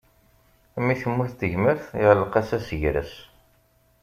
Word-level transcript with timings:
Mi 0.85 0.95
temmut 1.01 1.33
tegmert, 1.39 1.83
iɛalleq-as 2.01 2.49
asegres. 2.57 3.13